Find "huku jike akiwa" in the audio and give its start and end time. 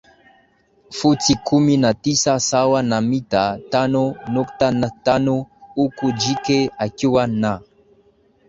5.75-7.27